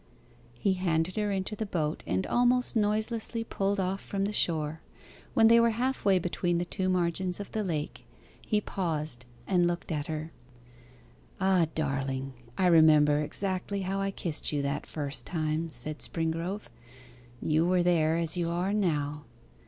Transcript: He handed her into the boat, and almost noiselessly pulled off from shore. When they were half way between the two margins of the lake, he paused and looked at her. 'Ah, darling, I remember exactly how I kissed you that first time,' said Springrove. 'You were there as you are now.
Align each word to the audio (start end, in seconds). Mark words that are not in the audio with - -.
He 0.57 0.73
handed 0.73 1.15
her 1.15 1.29
into 1.29 1.55
the 1.55 1.67
boat, 1.67 2.01
and 2.07 2.25
almost 2.25 2.75
noiselessly 2.75 3.43
pulled 3.43 3.79
off 3.79 4.01
from 4.01 4.25
shore. 4.31 4.81
When 5.35 5.47
they 5.47 5.59
were 5.59 5.69
half 5.77 6.03
way 6.03 6.17
between 6.17 6.57
the 6.57 6.65
two 6.65 6.89
margins 6.89 7.39
of 7.39 7.51
the 7.51 7.63
lake, 7.63 8.03
he 8.43 8.61
paused 8.61 9.25
and 9.45 9.67
looked 9.67 9.91
at 9.91 10.07
her. 10.07 10.31
'Ah, 11.39 11.67
darling, 11.75 12.33
I 12.57 12.65
remember 12.65 13.19
exactly 13.21 13.81
how 13.83 13.99
I 13.99 14.09
kissed 14.09 14.51
you 14.51 14.63
that 14.63 14.87
first 14.87 15.27
time,' 15.27 15.69
said 15.69 15.99
Springrove. 15.99 16.69
'You 17.39 17.67
were 17.67 17.83
there 17.83 18.17
as 18.17 18.35
you 18.35 18.49
are 18.49 18.73
now. 18.73 19.25